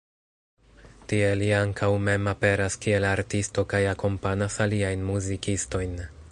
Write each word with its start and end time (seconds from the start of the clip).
Tie 1.11 1.27
li 1.41 1.49
ankaŭ 1.57 1.89
mem 2.07 2.31
aperas 2.33 2.79
kiel 2.87 3.07
artisto 3.11 3.67
kaj 3.75 3.85
akompanas 3.93 4.59
aliajn 4.69 5.09
muzikistojn. 5.11 5.99